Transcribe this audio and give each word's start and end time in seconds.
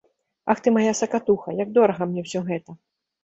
Ах 0.53 0.61
ты 0.67 0.71
мая 0.77 0.93
сакатуха, 0.99 1.53
як 1.63 1.69
дорага 1.77 2.03
мне 2.13 2.23
ўсё 2.29 2.39
гэта! 2.51 2.71